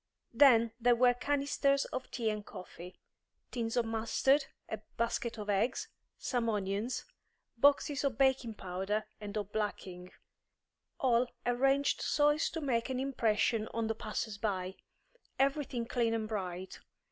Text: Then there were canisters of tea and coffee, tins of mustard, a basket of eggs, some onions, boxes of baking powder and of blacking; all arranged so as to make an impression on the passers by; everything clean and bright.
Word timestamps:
Then 0.33 0.71
there 0.81 0.95
were 0.95 1.13
canisters 1.13 1.85
of 1.85 2.09
tea 2.09 2.31
and 2.31 2.43
coffee, 2.43 2.95
tins 3.51 3.77
of 3.77 3.85
mustard, 3.85 4.45
a 4.67 4.79
basket 4.97 5.37
of 5.37 5.47
eggs, 5.47 5.89
some 6.17 6.49
onions, 6.49 7.05
boxes 7.55 8.03
of 8.03 8.17
baking 8.17 8.55
powder 8.55 9.05
and 9.19 9.37
of 9.37 9.51
blacking; 9.51 10.11
all 10.99 11.27
arranged 11.45 12.01
so 12.01 12.29
as 12.29 12.49
to 12.49 12.61
make 12.61 12.89
an 12.89 12.99
impression 12.99 13.67
on 13.75 13.85
the 13.85 13.93
passers 13.93 14.39
by; 14.39 14.73
everything 15.37 15.85
clean 15.85 16.15
and 16.15 16.27
bright. 16.27 16.79